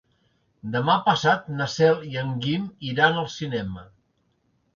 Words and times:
Demà 0.75 0.95
passat 1.09 1.51
na 1.59 1.67
Cel 1.73 2.01
i 2.15 2.21
en 2.23 2.33
Guim 2.47 2.65
iran 2.93 3.21
al 3.21 3.29
cinema. 3.37 3.87